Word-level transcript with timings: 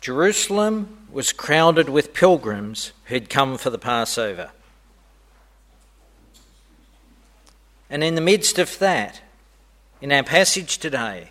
Jerusalem 0.00 0.96
was 1.12 1.32
crowded 1.32 1.88
with 1.88 2.14
pilgrims 2.14 2.92
who'd 3.06 3.28
come 3.28 3.58
for 3.58 3.68
the 3.70 3.78
Passover. 3.78 4.50
And 7.90 8.02
in 8.02 8.14
the 8.14 8.20
midst 8.20 8.58
of 8.58 8.78
that, 8.78 9.20
in 10.00 10.12
our 10.12 10.22
passage 10.22 10.78
today, 10.78 11.30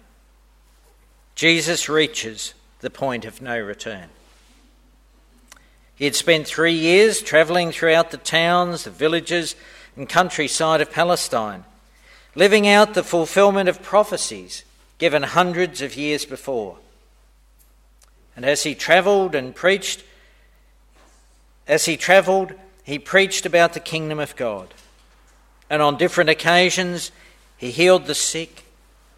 Jesus 1.34 1.90
reaches 1.90 2.54
the 2.82 2.90
point 2.90 3.26
of 3.26 3.42
no 3.42 3.58
return. 3.60 4.10
He 5.96 6.06
had 6.06 6.16
spent 6.16 6.48
three 6.48 6.74
years 6.74 7.22
travelling 7.22 7.72
throughout 7.72 8.12
the 8.12 8.18
towns, 8.18 8.84
the 8.84 8.92
villages, 8.92 9.56
and 9.96 10.08
countryside 10.08 10.80
of 10.80 10.92
Palestine, 10.92 11.64
living 12.36 12.68
out 12.68 12.94
the 12.94 13.04
fulfillment 13.04 13.68
of 13.68 13.82
prophecies 13.82 14.64
given 14.98 15.24
hundreds 15.24 15.82
of 15.82 15.96
years 15.96 16.26
before. 16.26 16.78
And 18.40 18.46
as 18.46 18.64
he 18.64 18.74
travelled 18.74 19.36
and 19.36 19.54
preached, 19.54 20.02
as 21.68 21.84
he 21.84 21.98
travelled, 21.98 22.54
he 22.86 22.98
preached 22.98 23.46
about 23.46 23.74
the 23.74 23.82
kingdom 23.82 24.18
of 24.18 24.38
God. 24.38 24.74
And 25.70 25.82
on 25.82 25.98
different 25.98 26.30
occasions, 26.30 27.12
he 27.58 27.70
healed 27.70 28.06
the 28.06 28.16
sick, 28.16 28.64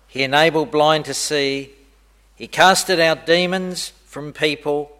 he 0.07 0.23
enabled 0.23 0.71
blind 0.71 1.05
to 1.05 1.13
see, 1.13 1.69
he 2.35 2.47
casted 2.47 2.99
out 2.99 3.27
demons 3.27 3.89
from 4.07 4.33
people, 4.33 4.91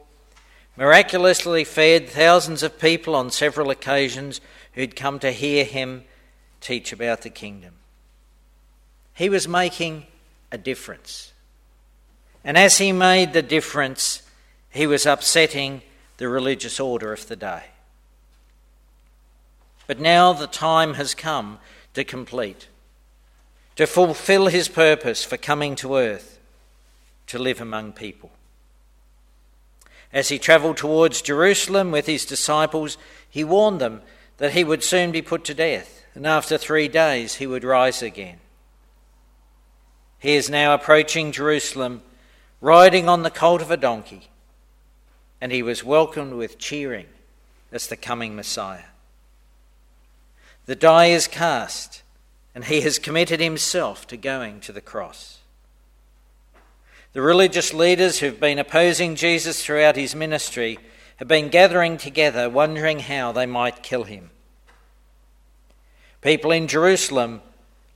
miraculously 0.77 1.63
fed 1.63 2.07
thousands 2.07 2.61
of 2.61 2.77
people 2.77 3.15
on 3.15 3.31
several 3.31 3.71
occasions 3.71 4.39
who'd 4.73 4.95
come 4.95 5.17
to 5.17 5.31
hear 5.31 5.65
him 5.65 6.03
teach 6.59 6.93
about 6.93 7.21
the 7.21 7.31
kingdom. 7.31 7.73
He 9.15 9.29
was 9.29 9.47
making 9.47 10.05
a 10.51 10.59
difference. 10.59 11.30
And 12.43 12.57
as 12.57 12.77
he 12.77 12.91
made 12.91 13.33
the 13.33 13.41
difference, 13.41 14.23
he 14.69 14.87
was 14.87 15.05
upsetting 15.05 15.81
the 16.17 16.27
religious 16.27 16.79
order 16.79 17.13
of 17.13 17.27
the 17.27 17.35
day. 17.35 17.63
But 19.87 19.99
now 19.99 20.33
the 20.33 20.47
time 20.47 20.95
has 20.95 21.13
come 21.13 21.59
to 21.93 22.03
complete, 22.03 22.67
to 23.75 23.85
fulfill 23.85 24.47
his 24.47 24.69
purpose 24.69 25.23
for 25.23 25.37
coming 25.37 25.75
to 25.75 25.95
earth, 25.95 26.39
to 27.27 27.37
live 27.37 27.61
among 27.61 27.93
people. 27.93 28.31
As 30.13 30.29
he 30.29 30.39
travelled 30.39 30.77
towards 30.77 31.21
Jerusalem 31.21 31.91
with 31.91 32.05
his 32.05 32.25
disciples, 32.25 32.97
he 33.29 33.43
warned 33.43 33.79
them 33.79 34.01
that 34.37 34.53
he 34.53 34.63
would 34.63 34.83
soon 34.83 35.11
be 35.11 35.21
put 35.21 35.43
to 35.45 35.53
death, 35.53 36.03
and 36.13 36.27
after 36.27 36.57
three 36.57 36.87
days 36.87 37.35
he 37.35 37.47
would 37.47 37.63
rise 37.63 38.01
again. 38.01 38.39
He 40.19 40.35
is 40.35 40.49
now 40.49 40.73
approaching 40.73 41.31
Jerusalem, 41.31 42.01
riding 42.61 43.09
on 43.09 43.23
the 43.23 43.31
colt 43.31 43.61
of 43.61 43.71
a 43.71 43.77
donkey, 43.77 44.29
and 45.41 45.51
he 45.51 45.63
was 45.63 45.83
welcomed 45.83 46.33
with 46.33 46.59
cheering 46.59 47.07
as 47.71 47.87
the 47.87 47.97
coming 47.97 48.35
Messiah. 48.35 48.83
The 50.67 50.75
die 50.75 51.07
is 51.07 51.27
cast, 51.27 52.03
and 52.53 52.65
he 52.65 52.81
has 52.81 52.99
committed 52.99 53.39
himself 53.39 54.05
to 54.07 54.17
going 54.17 54.59
to 54.61 54.71
the 54.71 54.81
cross. 54.81 55.39
The 57.13 57.21
religious 57.21 57.73
leaders 57.73 58.19
who've 58.19 58.39
been 58.39 58.59
opposing 58.59 59.15
Jesus 59.15 59.65
throughout 59.65 59.95
his 59.95 60.15
ministry 60.15 60.77
have 61.17 61.27
been 61.27 61.49
gathering 61.49 61.97
together, 61.97 62.49
wondering 62.49 62.99
how 62.99 63.31
they 63.31 63.45
might 63.45 63.83
kill 63.83 64.03
him. 64.03 64.29
People 66.21 66.51
in 66.51 66.67
Jerusalem, 66.67 67.41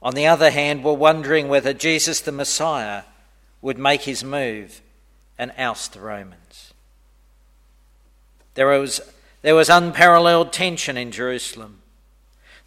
on 0.01 0.15
the 0.15 0.27
other 0.27 0.49
hand, 0.49 0.83
were 0.83 0.93
wondering 0.93 1.47
whether 1.47 1.73
Jesus 1.73 2.19
the 2.19 2.31
Messiah 2.31 3.03
would 3.61 3.77
make 3.77 4.01
his 4.01 4.23
move 4.23 4.81
and 5.37 5.51
oust 5.57 5.93
the 5.93 5.99
Romans. 5.99 6.73
There 8.53 8.67
was, 8.67 9.01
there 9.41 9.55
was 9.55 9.69
unparalleled 9.69 10.53
tension 10.53 10.97
in 10.97 11.11
Jerusalem. 11.11 11.81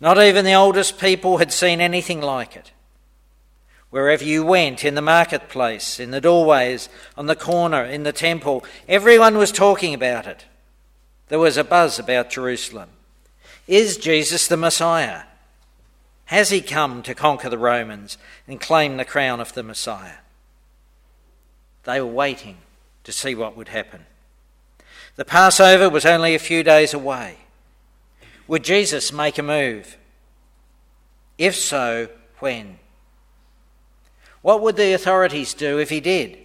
Not 0.01 0.23
even 0.23 0.45
the 0.45 0.55
oldest 0.55 0.99
people 0.99 1.39
had 1.39 1.53
seen 1.53 1.81
anything 1.81 2.21
like 2.21 2.57
it. 2.57 2.73
Wherever 3.91 4.23
you 4.23 4.45
went, 4.45 4.85
in 4.85 4.95
the 4.95 5.03
marketplace, 5.03 5.99
in 5.99 6.11
the 6.11 6.21
doorways, 6.21 6.91
on 7.17 7.27
the 7.27 7.35
corner, 7.35 7.85
in 7.85 8.03
the 8.03 8.13
temple, 8.13 8.65
everyone 8.87 9.39
was 9.39 9.51
talking 9.51 9.95
about 9.95 10.27
it. 10.27 10.45
There 11.29 11.39
was 11.39 11.57
a 11.57 11.65
buzz 11.65 11.99
about 11.99 12.31
Jerusalem. 12.31 12.91
Is 13.67 13.97
Jesus 13.97 14.47
the 14.47 14.59
Messiah? 14.59 15.23
Has 16.27 16.51
he 16.51 16.61
come 16.61 17.03
to 17.03 17.15
conquer 17.15 17.49
the 17.49 17.59
Romans 17.59 18.19
and 18.47 18.61
claim 18.61 18.99
the 18.99 19.05
crown 19.07 19.41
of 19.41 19.55
the 19.55 19.63
Messiah? 19.63 20.19
They 21.89 22.03
were 22.03 22.07
waiting 22.07 22.59
to 23.05 23.13
see 23.13 23.35
what 23.35 23.57
would 23.57 23.69
happen. 23.69 24.05
The 25.17 25.25
Passover 25.25 25.89
was 25.89 26.05
only 26.05 26.35
a 26.35 26.39
few 26.39 26.63
days 26.63 26.93
away. 26.93 27.37
Would 28.47 28.63
Jesus 28.63 29.11
make 29.11 29.39
a 29.39 29.43
move? 29.43 29.97
If 31.39 31.57
so, 31.57 32.11
when? 32.41 32.79
What 34.43 34.61
would 34.61 34.77
the 34.77 34.93
authorities 34.93 35.55
do 35.55 35.79
if 35.79 35.89
he 35.89 36.01
did? 36.01 36.37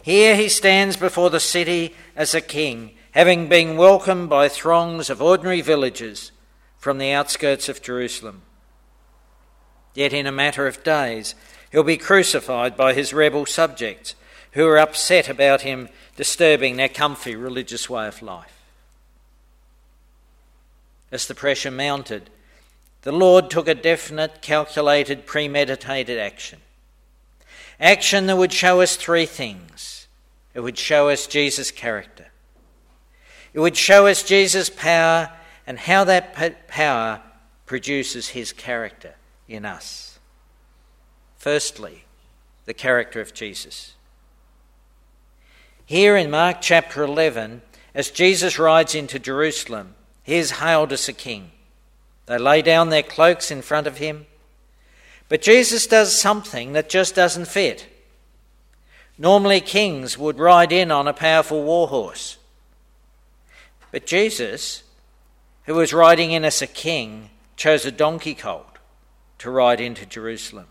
Here 0.00 0.34
he 0.36 0.48
stands 0.48 0.96
before 0.96 1.28
the 1.28 1.38
city 1.38 1.94
as 2.16 2.34
a 2.34 2.40
king, 2.40 2.92
having 3.10 3.50
been 3.50 3.76
welcomed 3.76 4.30
by 4.30 4.48
throngs 4.48 5.10
of 5.10 5.20
ordinary 5.20 5.60
villagers 5.60 6.32
from 6.78 6.96
the 6.96 7.10
outskirts 7.10 7.68
of 7.68 7.82
Jerusalem. 7.82 8.40
Yet 9.94 10.12
in 10.12 10.26
a 10.26 10.32
matter 10.32 10.66
of 10.66 10.82
days, 10.82 11.34
he'll 11.70 11.84
be 11.84 11.96
crucified 11.96 12.76
by 12.76 12.94
his 12.94 13.14
rebel 13.14 13.46
subjects 13.46 14.16
who 14.52 14.66
are 14.66 14.78
upset 14.78 15.28
about 15.28 15.62
him 15.62 15.88
disturbing 16.16 16.76
their 16.76 16.88
comfy 16.88 17.34
religious 17.34 17.88
way 17.88 18.06
of 18.06 18.22
life. 18.22 18.60
As 21.10 21.26
the 21.26 21.34
pressure 21.34 21.70
mounted, 21.70 22.30
the 23.02 23.12
Lord 23.12 23.50
took 23.50 23.68
a 23.68 23.74
definite, 23.74 24.42
calculated, 24.42 25.26
premeditated 25.26 26.18
action. 26.18 26.60
Action 27.78 28.26
that 28.26 28.36
would 28.36 28.52
show 28.52 28.80
us 28.80 28.96
three 28.96 29.26
things 29.26 30.06
it 30.54 30.60
would 30.60 30.78
show 30.78 31.08
us 31.08 31.26
Jesus' 31.26 31.72
character, 31.72 32.26
it 33.52 33.60
would 33.60 33.76
show 33.76 34.06
us 34.06 34.22
Jesus' 34.22 34.70
power 34.70 35.30
and 35.66 35.78
how 35.78 36.04
that 36.04 36.68
power 36.68 37.20
produces 37.66 38.28
his 38.28 38.52
character 38.52 39.14
in 39.48 39.64
us. 39.64 40.18
Firstly, 41.36 42.04
the 42.64 42.74
character 42.74 43.20
of 43.20 43.34
Jesus. 43.34 43.94
Here 45.84 46.16
in 46.16 46.30
Mark 46.30 46.58
chapter 46.60 47.02
11, 47.02 47.60
as 47.94 48.10
Jesus 48.10 48.58
rides 48.58 48.94
into 48.94 49.18
Jerusalem, 49.18 49.94
he 50.22 50.36
is 50.36 50.52
hailed 50.52 50.92
as 50.92 51.08
a 51.08 51.12
king. 51.12 51.50
They 52.26 52.38
lay 52.38 52.62
down 52.62 52.88
their 52.88 53.02
cloaks 53.02 53.50
in 53.50 53.60
front 53.60 53.86
of 53.86 53.98
him. 53.98 54.26
But 55.28 55.42
Jesus 55.42 55.86
does 55.86 56.18
something 56.18 56.72
that 56.72 56.88
just 56.88 57.14
doesn't 57.14 57.48
fit. 57.48 57.86
Normally, 59.18 59.60
kings 59.60 60.16
would 60.16 60.38
ride 60.38 60.72
in 60.72 60.90
on 60.90 61.06
a 61.06 61.12
powerful 61.12 61.62
war 61.62 61.88
horse. 61.88 62.38
But 63.92 64.06
Jesus, 64.06 64.82
who 65.66 65.74
was 65.74 65.92
riding 65.92 66.32
in 66.32 66.44
as 66.44 66.62
a 66.62 66.66
king, 66.66 67.30
chose 67.56 67.84
a 67.84 67.92
donkey 67.92 68.34
colt 68.34 68.73
to 69.38 69.50
ride 69.50 69.80
into 69.80 70.06
Jerusalem. 70.06 70.66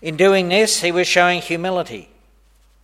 In 0.00 0.16
doing 0.16 0.48
this, 0.48 0.80
he 0.80 0.92
was 0.92 1.06
showing 1.06 1.40
humility, 1.40 2.08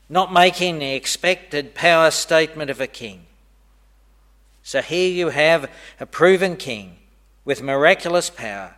not 0.08 0.32
making 0.32 0.78
the 0.78 0.94
expected 0.94 1.74
power 1.74 2.10
statement 2.10 2.70
of 2.70 2.80
a 2.80 2.86
king. 2.86 3.26
So 4.62 4.82
here 4.82 5.10
you 5.10 5.28
have 5.28 5.70
a 6.00 6.06
proven 6.06 6.56
king 6.56 6.96
with 7.44 7.62
miraculous 7.62 8.30
power, 8.30 8.74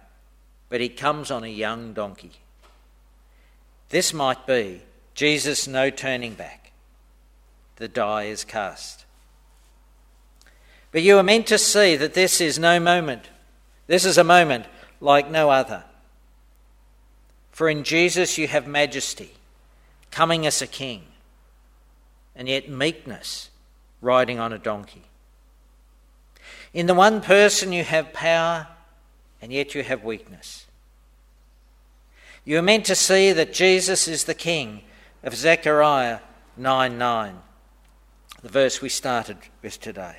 but 0.68 0.80
he 0.80 0.88
comes 0.88 1.30
on 1.30 1.44
a 1.44 1.48
young 1.48 1.92
donkey. 1.92 2.32
This 3.88 4.12
might 4.12 4.46
be 4.46 4.82
Jesus' 5.14 5.66
no 5.66 5.90
turning 5.90 6.34
back. 6.34 6.72
The 7.76 7.88
die 7.88 8.24
is 8.24 8.44
cast. 8.44 9.04
But 10.92 11.02
you 11.02 11.18
are 11.18 11.22
meant 11.22 11.46
to 11.48 11.58
see 11.58 11.94
that 11.96 12.14
this 12.14 12.40
is 12.40 12.58
no 12.58 12.80
moment. 12.80 13.30
This 13.86 14.04
is 14.04 14.18
a 14.18 14.24
moment 14.24 14.66
like 15.00 15.30
no 15.30 15.50
other. 15.50 15.84
For 17.50 17.68
in 17.68 17.84
Jesus 17.84 18.38
you 18.38 18.48
have 18.48 18.66
majesty, 18.66 19.30
coming 20.10 20.46
as 20.46 20.60
a 20.60 20.66
king, 20.66 21.04
and 22.34 22.48
yet 22.48 22.68
meekness, 22.68 23.50
riding 24.00 24.38
on 24.38 24.52
a 24.52 24.58
donkey. 24.58 25.04
In 26.74 26.86
the 26.86 26.94
one 26.94 27.22
person, 27.22 27.72
you 27.72 27.84
have 27.84 28.12
power, 28.12 28.66
and 29.40 29.50
yet 29.50 29.74
you 29.74 29.82
have 29.82 30.04
weakness. 30.04 30.66
You 32.44 32.58
are 32.58 32.62
meant 32.62 32.84
to 32.86 32.94
see 32.94 33.32
that 33.32 33.54
Jesus 33.54 34.06
is 34.06 34.24
the 34.24 34.34
King 34.34 34.82
of 35.24 35.34
Zechariah 35.34 36.20
9 36.56 36.98
9, 36.98 37.38
the 38.42 38.48
verse 38.48 38.82
we 38.82 38.88
started 38.88 39.38
with 39.62 39.80
today. 39.80 40.18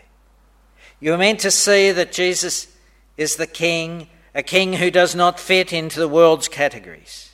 You 1.00 1.14
are 1.14 1.18
meant 1.18 1.42
to 1.42 1.52
see 1.52 1.92
that 1.92 2.12
Jesus 2.12 2.68
is 3.16 3.36
the 3.36 3.48
King, 3.48 4.10
a 4.38 4.44
King 4.44 4.74
who 4.74 4.92
does 4.92 5.16
not 5.16 5.40
fit 5.40 5.74
into 5.74 6.00
the 6.00 6.08
world's 6.08 6.48
categories. 6.48 7.32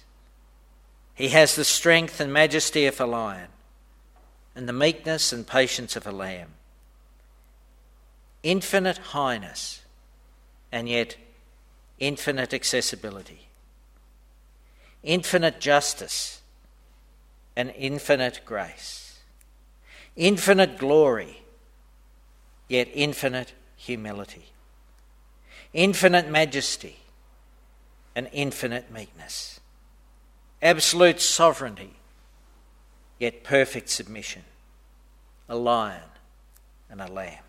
He 1.13 1.27
has 1.27 1.53
the 1.53 1.65
strength 1.65 2.21
and 2.21 2.31
majesty 2.31 2.85
of 2.85 2.97
a 3.01 3.05
lion, 3.05 3.49
and 4.55 4.69
the 4.69 4.73
meekness 4.73 5.33
and 5.33 5.45
patience 5.45 5.97
of 5.97 6.07
a 6.07 6.13
lamb. 6.13 6.53
Infinite 8.41 8.99
highness 8.99 9.81
and 10.71 10.87
yet 10.87 11.17
infinite 11.99 12.53
accessibility. 12.53 13.47
Infinite 15.03 15.59
justice 15.59 16.41
and 17.53 17.73
infinite 17.77 18.39
grace. 18.45 19.19
Infinite 20.15 20.77
glory, 20.77 21.41
yet 22.69 22.87
infinite 22.93 23.51
humility. 23.75 24.52
Infinite 25.73 26.29
majesty 26.29 26.97
and 28.15 28.29
infinite 28.31 28.91
meekness. 28.91 29.59
Absolute 30.61 31.19
sovereignty, 31.19 31.93
yet 33.19 33.43
perfect 33.43 33.89
submission. 33.89 34.43
A 35.49 35.55
lion 35.55 36.01
and 36.89 37.01
a 37.01 37.11
lamb. 37.11 37.43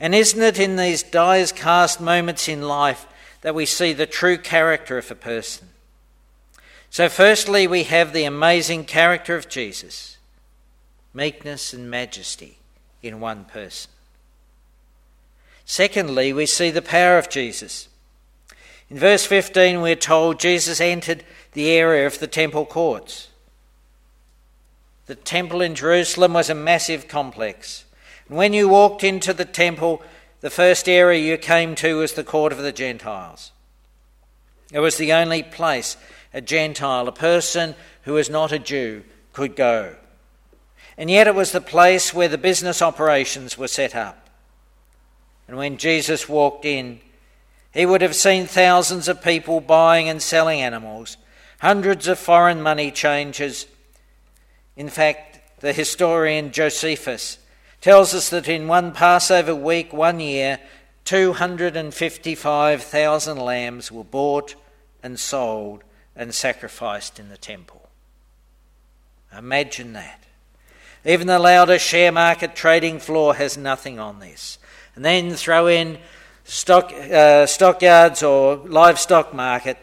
And 0.00 0.14
isn't 0.14 0.42
it 0.42 0.58
in 0.58 0.76
these 0.76 1.02
dies 1.02 1.52
cast 1.52 2.00
moments 2.00 2.48
in 2.48 2.62
life 2.62 3.06
that 3.42 3.54
we 3.54 3.66
see 3.66 3.92
the 3.92 4.06
true 4.06 4.38
character 4.38 4.98
of 4.98 5.10
a 5.10 5.14
person? 5.14 5.68
So, 6.90 7.08
firstly, 7.08 7.66
we 7.66 7.84
have 7.84 8.12
the 8.12 8.24
amazing 8.24 8.84
character 8.84 9.36
of 9.36 9.48
Jesus 9.48 10.16
meekness 11.14 11.72
and 11.72 11.90
majesty 11.90 12.58
in 13.02 13.18
one 13.18 13.44
person. 13.44 13.90
Secondly, 15.70 16.32
we 16.32 16.46
see 16.46 16.70
the 16.70 16.80
power 16.80 17.18
of 17.18 17.28
Jesus. 17.28 17.90
In 18.88 18.98
verse 18.98 19.26
15, 19.26 19.82
we're 19.82 19.96
told 19.96 20.40
Jesus 20.40 20.80
entered 20.80 21.24
the 21.52 21.68
area 21.68 22.06
of 22.06 22.18
the 22.18 22.26
temple 22.26 22.64
courts. 22.64 23.28
The 25.04 25.14
temple 25.14 25.60
in 25.60 25.74
Jerusalem 25.74 26.32
was 26.32 26.48
a 26.48 26.54
massive 26.54 27.06
complex. 27.06 27.84
And 28.28 28.38
when 28.38 28.54
you 28.54 28.66
walked 28.66 29.04
into 29.04 29.34
the 29.34 29.44
temple, 29.44 30.00
the 30.40 30.48
first 30.48 30.88
area 30.88 31.20
you 31.20 31.36
came 31.36 31.74
to 31.76 31.98
was 31.98 32.14
the 32.14 32.24
court 32.24 32.50
of 32.50 32.58
the 32.58 32.72
Gentiles. 32.72 33.52
It 34.72 34.80
was 34.80 34.96
the 34.96 35.12
only 35.12 35.42
place 35.42 35.98
a 36.32 36.40
Gentile, 36.40 37.08
a 37.08 37.12
person 37.12 37.74
who 38.04 38.14
was 38.14 38.30
not 38.30 38.52
a 38.52 38.58
Jew, 38.58 39.04
could 39.34 39.54
go. 39.54 39.96
And 40.96 41.10
yet 41.10 41.26
it 41.26 41.34
was 41.34 41.52
the 41.52 41.60
place 41.60 42.14
where 42.14 42.28
the 42.28 42.38
business 42.38 42.80
operations 42.80 43.58
were 43.58 43.68
set 43.68 43.94
up. 43.94 44.27
And 45.48 45.56
when 45.56 45.78
Jesus 45.78 46.28
walked 46.28 46.64
in, 46.64 47.00
he 47.72 47.86
would 47.86 48.02
have 48.02 48.14
seen 48.14 48.46
thousands 48.46 49.08
of 49.08 49.20
people 49.22 49.60
buying 49.60 50.08
and 50.08 50.22
selling 50.22 50.60
animals, 50.60 51.16
hundreds 51.60 52.06
of 52.06 52.18
foreign 52.18 52.62
money 52.62 52.90
changers. 52.90 53.66
In 54.76 54.88
fact, 54.88 55.60
the 55.60 55.72
historian 55.72 56.52
Josephus 56.52 57.38
tells 57.80 58.12
us 58.14 58.28
that 58.30 58.48
in 58.48 58.68
one 58.68 58.92
Passover 58.92 59.54
week, 59.54 59.92
one 59.92 60.20
year, 60.20 60.58
255,000 61.04 63.38
lambs 63.38 63.90
were 63.90 64.04
bought 64.04 64.54
and 65.02 65.18
sold 65.18 65.82
and 66.14 66.34
sacrificed 66.34 67.18
in 67.18 67.30
the 67.30 67.38
temple. 67.38 67.88
Imagine 69.36 69.94
that. 69.94 70.24
Even 71.04 71.26
the 71.26 71.38
loudest 71.38 71.86
share 71.86 72.12
market 72.12 72.54
trading 72.54 72.98
floor 72.98 73.34
has 73.36 73.56
nothing 73.56 73.98
on 73.98 74.18
this. 74.18 74.57
And 74.98 75.04
then 75.04 75.36
throw 75.36 75.68
in 75.68 75.96
stock, 76.42 76.92
uh, 76.92 77.46
stockyards 77.46 78.24
or 78.24 78.56
livestock 78.56 79.32
market. 79.32 79.78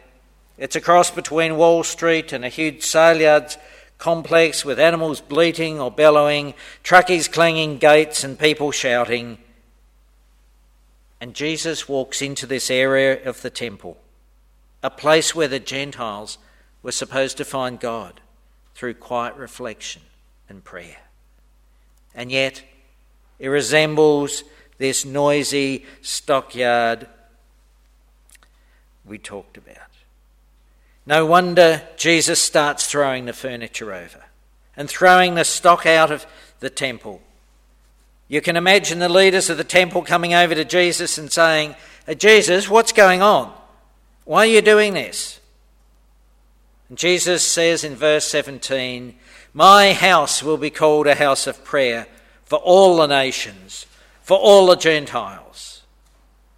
It's 0.57 0.75
a 0.75 0.81
cross 0.81 1.09
between 1.09 1.55
Wall 1.55 1.85
Street 1.85 2.33
and 2.33 2.43
a 2.43 2.49
huge 2.49 2.83
sale 2.83 3.21
yards 3.21 3.57
complex 3.97 4.65
with 4.65 4.77
animals 4.77 5.21
bleating 5.21 5.79
or 5.79 5.89
bellowing, 5.89 6.53
truckies 6.83 7.31
clanging 7.31 7.77
gates, 7.77 8.25
and 8.25 8.37
people 8.37 8.71
shouting. 8.71 9.37
And 11.21 11.33
Jesus 11.33 11.87
walks 11.87 12.21
into 12.21 12.45
this 12.45 12.69
area 12.69 13.23
of 13.23 13.41
the 13.41 13.49
temple 13.49 13.95
a 14.83 14.89
place 14.89 15.33
where 15.33 15.47
the 15.47 15.61
Gentiles 15.61 16.37
were 16.83 16.91
supposed 16.91 17.37
to 17.37 17.45
find 17.45 17.79
God 17.79 18.19
through 18.73 18.95
quiet 18.95 19.35
reflection 19.37 20.01
and 20.49 20.61
prayer. 20.61 20.97
And 22.13 22.33
yet, 22.33 22.63
it 23.39 23.47
resembles 23.47 24.43
this 24.77 25.05
noisy 25.05 25.85
stockyard 26.01 27.07
we 29.05 29.17
talked 29.17 29.57
about. 29.57 29.77
No 31.05 31.25
wonder 31.25 31.81
Jesus 31.97 32.41
starts 32.41 32.87
throwing 32.87 33.25
the 33.25 33.33
furniture 33.33 33.93
over 33.93 34.23
and 34.75 34.89
throwing 34.89 35.35
the 35.35 35.43
stock 35.43 35.85
out 35.85 36.11
of 36.11 36.25
the 36.59 36.69
temple. 36.69 37.21
You 38.27 38.41
can 38.41 38.57
imagine 38.57 38.99
the 38.99 39.09
leaders 39.09 39.49
of 39.49 39.57
the 39.57 39.63
temple 39.63 40.01
coming 40.01 40.33
over 40.33 40.55
to 40.55 40.65
Jesus 40.65 41.17
and 41.17 41.31
saying, 41.31 41.75
Jesus, 42.17 42.69
what's 42.69 42.91
going 42.91 43.21
on? 43.21 43.53
Why 44.23 44.39
are 44.39 44.51
you 44.51 44.61
doing 44.61 44.93
this? 44.93 45.39
And 46.89 46.97
Jesus 46.97 47.45
says 47.45 47.83
in 47.83 47.95
verse 47.95 48.25
17, 48.25 49.15
My 49.53 49.93
house 49.93 50.41
will 50.41 50.57
be 50.57 50.71
called 50.71 51.07
a 51.07 51.15
house 51.15 51.45
of 51.45 51.63
prayer 51.63 52.07
for 52.43 52.57
all 52.59 52.97
the 52.97 53.07
nations, 53.07 53.85
for 54.25 54.39
all 54.39 54.65
the 54.65 54.75
Gentiles. 54.75 55.83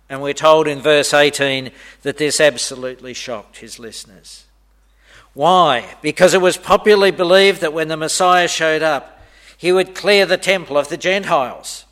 And 0.08 0.22
we're 0.22 0.32
told 0.32 0.70
in 0.70 0.80
verse 0.80 1.14
18 1.14 1.70
that 2.04 2.16
this 2.16 2.40
absolutely 2.40 3.14
shocked 3.14 3.58
his 3.58 3.78
listeners. 3.78 4.46
Why? 5.34 5.98
Because 6.02 6.34
it 6.34 6.40
was 6.40 6.56
popularly 6.56 7.12
believed 7.12 7.60
that 7.60 7.74
when 7.74 7.90
the 7.90 7.98
Messiah 7.98 8.48
showed 8.48 8.82
up, 8.82 9.22
he 9.58 9.74
would 9.74 9.96
clear 9.96 10.26
the 10.26 10.38
temple 10.38 10.78
of 10.78 10.88
the 10.88 10.96
Gentiles. 10.96 11.84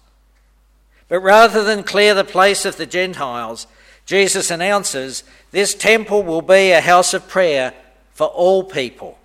But 1.09 1.19
rather 1.19 1.61
than 1.61 1.83
clear 1.83 2.13
the 2.13 2.23
place 2.23 2.63
of 2.63 2.77
the 2.77 2.85
Gentiles, 2.85 3.67
Jesus 4.05 4.49
announces 4.49 5.25
this 5.51 5.75
temple 5.75 6.23
will 6.23 6.41
be 6.41 6.71
a 6.71 6.79
house 6.79 7.13
of 7.13 7.27
prayer 7.27 7.73
for 8.13 8.27
all 8.27 8.63
people, 8.63 9.19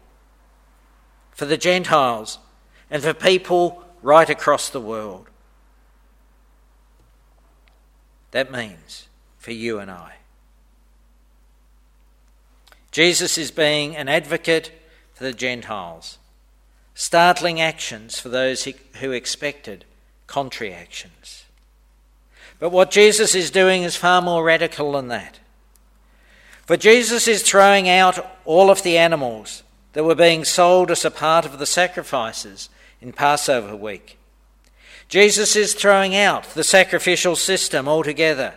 for 1.31 1.45
the 1.45 1.57
Gentiles, 1.57 2.41
and 2.91 3.05
for 3.05 3.15
people 3.15 3.85
right 4.03 4.29
across 4.29 4.69
the 4.69 4.81
world. 4.81 5.30
That 8.31 8.53
means 8.53 9.09
for 9.39 9.53
you 9.53 9.79
and 9.79 9.91
I. 9.91 10.15
Jesus 12.91 13.39
is 13.39 13.51
being 13.51 13.97
an 13.97 14.09
advocate 14.09 14.73
for 15.15 15.25
the 15.25 15.33
Gentiles, 15.33 16.19
startling 16.95 17.61
actions 17.61 18.19
for 18.19 18.29
those 18.29 18.67
who 19.01 19.13
expected 19.13 19.85
contrary 20.27 20.73
actions. 20.75 21.45
But 22.59 22.71
what 22.71 22.91
Jesus 22.91 23.35
is 23.35 23.51
doing 23.51 23.83
is 23.83 23.97
far 23.97 24.21
more 24.21 24.45
radical 24.45 24.93
than 24.93 25.09
that. 25.09 25.39
For 26.67 26.77
Jesus 26.77 27.27
is 27.27 27.43
throwing 27.43 27.89
out 27.89 28.25
all 28.45 28.71
of 28.71 28.83
the 28.83 28.99
animals 28.99 29.63
that 29.93 30.05
were 30.05 30.15
being 30.15 30.45
sold 30.45 30.91
as 30.91 31.05
a 31.05 31.11
part 31.11 31.45
of 31.45 31.59
the 31.59 31.67
sacrifices 31.67 32.69
in 33.01 33.13
Passover 33.13 33.75
week. 33.75 34.20
Jesus 35.11 35.57
is 35.57 35.75
throwing 35.75 36.15
out 36.15 36.45
the 36.55 36.63
sacrificial 36.63 37.35
system 37.35 37.89
altogether. 37.89 38.55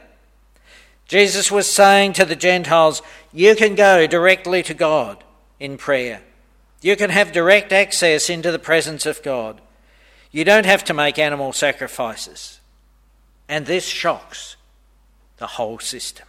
Jesus 1.07 1.51
was 1.51 1.69
saying 1.69 2.13
to 2.13 2.25
the 2.25 2.36
Gentiles, 2.36 3.01
You 3.33 3.55
can 3.55 3.74
go 3.74 4.05
directly 4.05 4.62
to 4.63 4.75
God 4.75 5.24
in 5.60 5.77
prayer. 5.77 6.22
You 6.79 6.95
can 6.95 7.10
have 7.10 7.31
direct 7.31 7.74
access 7.74 8.29
into 8.29 8.51
the 8.51 8.60
presence 8.60 9.07
of 9.07 9.24
God. 9.24 9.62
You 10.31 10.43
don't 10.43 10.67
have 10.67 10.83
to 10.86 10.93
make 10.93 11.17
animal 11.17 11.53
sacrifices. 11.53 12.60
And 13.50 13.65
this 13.65 13.86
shocks 13.88 14.55
the 15.38 15.48
whole 15.48 15.79
system. 15.79 16.27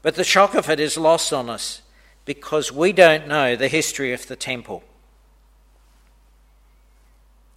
But 0.00 0.14
the 0.14 0.24
shock 0.24 0.54
of 0.54 0.70
it 0.70 0.80
is 0.80 0.96
lost 0.96 1.34
on 1.34 1.50
us 1.50 1.82
because 2.24 2.72
we 2.72 2.92
don't 2.92 3.28
know 3.28 3.56
the 3.56 3.68
history 3.68 4.14
of 4.14 4.26
the 4.26 4.36
temple. 4.36 4.82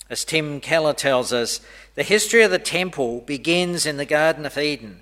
As 0.09 0.23
Tim 0.23 0.59
Keller 0.61 0.93
tells 0.93 1.33
us, 1.33 1.59
the 1.95 2.03
history 2.03 2.41
of 2.43 2.51
the 2.51 2.59
temple 2.59 3.21
begins 3.21 3.85
in 3.85 3.97
the 3.97 4.05
Garden 4.05 4.45
of 4.45 4.57
Eden 4.57 5.01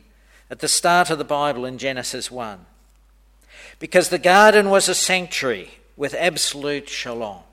at 0.50 0.60
the 0.60 0.68
start 0.68 1.10
of 1.10 1.18
the 1.18 1.24
Bible 1.24 1.66
in 1.66 1.78
Genesis 1.78 2.32
1. 2.32 2.66
Because 3.80 4.10
the 4.10 4.20
garden 4.20 4.70
was 4.70 4.88
a 4.88 4.96
sanctuary 4.96 5.72
with 5.98 6.14
absolute 6.14 6.90
shalom, 6.90 7.44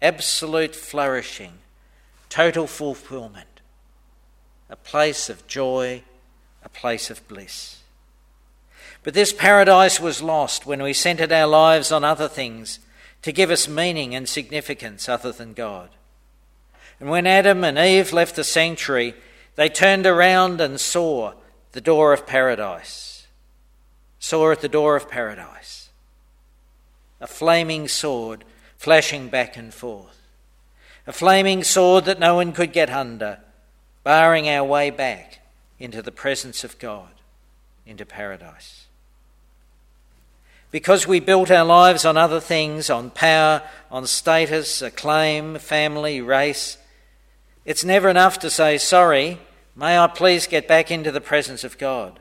absolute 0.00 0.74
flourishing, 0.74 1.52
total 2.28 2.66
fulfillment 2.66 3.48
a 4.72 4.76
place 4.76 5.28
of 5.28 5.46
joy, 5.46 6.02
a 6.64 6.68
place 6.70 7.10
of 7.10 7.28
bliss. 7.28 7.82
But 9.02 9.12
this 9.12 9.32
paradise 9.32 10.00
was 10.00 10.22
lost 10.22 10.64
when 10.64 10.82
we 10.82 10.94
centered 10.94 11.30
our 11.30 11.46
lives 11.46 11.92
on 11.92 12.04
other 12.04 12.26
things 12.26 12.78
to 13.20 13.32
give 13.32 13.50
us 13.50 13.68
meaning 13.68 14.14
and 14.14 14.26
significance 14.26 15.10
other 15.10 15.30
than 15.30 15.52
God. 15.52 15.90
And 17.02 17.10
when 17.10 17.26
Adam 17.26 17.64
and 17.64 17.76
Eve 17.76 18.12
left 18.12 18.36
the 18.36 18.44
sanctuary, 18.44 19.16
they 19.56 19.68
turned 19.68 20.06
around 20.06 20.60
and 20.60 20.78
saw 20.78 21.32
the 21.72 21.80
door 21.80 22.12
of 22.12 22.28
paradise. 22.28 23.26
Saw 24.20 24.52
at 24.52 24.60
the 24.60 24.68
door 24.68 24.94
of 24.94 25.10
paradise 25.10 25.88
a 27.20 27.26
flaming 27.26 27.88
sword 27.88 28.44
flashing 28.76 29.26
back 29.26 29.56
and 29.56 29.74
forth. 29.74 30.20
a 31.04 31.12
flaming 31.12 31.64
sword 31.64 32.04
that 32.04 32.20
no 32.20 32.36
one 32.36 32.52
could 32.52 32.72
get 32.72 32.88
under, 32.88 33.40
barring 34.04 34.48
our 34.48 34.62
way 34.62 34.88
back 34.88 35.40
into 35.80 36.02
the 36.02 36.12
presence 36.12 36.62
of 36.62 36.78
God, 36.78 37.10
into 37.84 38.06
paradise. 38.06 38.86
Because 40.70 41.04
we 41.04 41.18
built 41.18 41.50
our 41.50 41.64
lives 41.64 42.04
on 42.04 42.16
other 42.16 42.38
things, 42.38 42.88
on 42.88 43.10
power, 43.10 43.60
on 43.90 44.06
status, 44.06 44.80
acclaim, 44.80 45.58
family, 45.58 46.20
race, 46.20 46.78
it's 47.64 47.84
never 47.84 48.08
enough 48.08 48.38
to 48.40 48.50
say, 48.50 48.78
Sorry, 48.78 49.38
may 49.76 49.98
I 49.98 50.06
please 50.06 50.46
get 50.46 50.66
back 50.66 50.90
into 50.90 51.12
the 51.12 51.20
presence 51.20 51.64
of 51.64 51.78
God. 51.78 52.18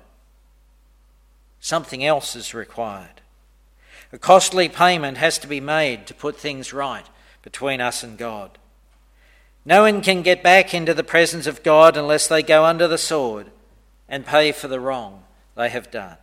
Something 1.60 2.04
else 2.04 2.36
is 2.36 2.54
required. 2.54 3.22
A 4.14 4.18
costly 4.18 4.68
payment 4.68 5.18
has 5.18 5.38
to 5.40 5.48
be 5.48 5.62
made 5.62 6.08
to 6.08 6.14
put 6.14 6.38
things 6.38 6.74
right 6.74 7.06
between 7.44 7.80
us 7.80 8.04
and 8.04 8.18
God. 8.18 8.58
No 9.64 9.84
one 9.84 10.02
can 10.02 10.22
get 10.22 10.44
back 10.44 10.74
into 10.74 10.94
the 10.94 11.04
presence 11.04 11.48
of 11.48 11.64
God 11.64 11.96
unless 11.96 12.28
they 12.28 12.42
go 12.42 12.66
under 12.66 12.88
the 12.88 12.98
sword 12.98 13.52
and 14.10 14.26
pay 14.26 14.52
for 14.52 14.68
the 14.68 14.80
wrong 14.80 15.24
they 15.56 15.70
have 15.70 15.92
done. 15.92 16.18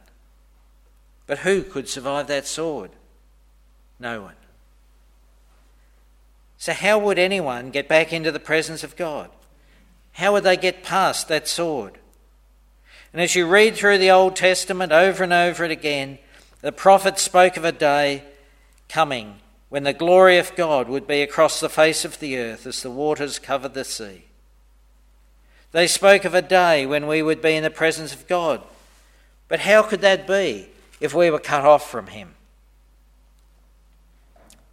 But 1.26 1.38
who 1.38 1.62
could 1.62 1.88
survive 1.88 2.26
that 2.26 2.46
sword? 2.46 2.90
No 4.00 4.22
one. 4.22 4.34
So, 6.58 6.72
how 6.72 6.98
would 6.98 7.18
anyone 7.18 7.70
get 7.70 7.88
back 7.88 8.12
into 8.12 8.32
the 8.32 8.40
presence 8.40 8.82
of 8.82 8.96
God? 8.96 9.30
How 10.12 10.32
would 10.32 10.42
they 10.42 10.56
get 10.56 10.82
past 10.82 11.28
that 11.28 11.46
sword? 11.46 11.98
And 13.12 13.22
as 13.22 13.36
you 13.36 13.46
read 13.46 13.76
through 13.76 13.98
the 13.98 14.10
Old 14.10 14.34
Testament 14.36 14.92
over 14.92 15.22
and 15.22 15.32
over 15.32 15.64
it 15.64 15.70
again, 15.70 16.18
the 16.60 16.72
prophets 16.72 17.22
spoke 17.22 17.56
of 17.56 17.64
a 17.64 17.72
day 17.72 18.24
coming 18.88 19.36
when 19.68 19.84
the 19.84 19.92
glory 19.92 20.38
of 20.38 20.54
God 20.56 20.88
would 20.88 21.06
be 21.06 21.22
across 21.22 21.60
the 21.60 21.68
face 21.68 22.04
of 22.04 22.18
the 22.18 22.36
earth 22.38 22.66
as 22.66 22.82
the 22.82 22.90
waters 22.90 23.38
covered 23.38 23.74
the 23.74 23.84
sea. 23.84 24.24
They 25.70 25.86
spoke 25.86 26.24
of 26.24 26.34
a 26.34 26.42
day 26.42 26.86
when 26.86 27.06
we 27.06 27.22
would 27.22 27.40
be 27.40 27.54
in 27.54 27.62
the 27.62 27.70
presence 27.70 28.14
of 28.14 28.26
God. 28.26 28.62
But 29.46 29.60
how 29.60 29.82
could 29.82 30.00
that 30.00 30.26
be 30.26 30.68
if 31.00 31.14
we 31.14 31.30
were 31.30 31.38
cut 31.38 31.64
off 31.64 31.88
from 31.88 32.08
Him? 32.08 32.34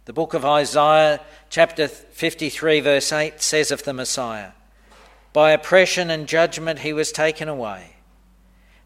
The 0.06 0.12
book 0.12 0.34
of 0.34 0.44
Isaiah, 0.44 1.20
chapter 1.50 1.88
53, 1.88 2.78
verse 2.78 3.12
8, 3.12 3.42
says 3.42 3.72
of 3.72 3.82
the 3.82 3.92
Messiah 3.92 4.52
By 5.32 5.50
oppression 5.50 6.10
and 6.10 6.28
judgment 6.28 6.78
he 6.78 6.92
was 6.92 7.10
taken 7.10 7.48
away. 7.48 7.96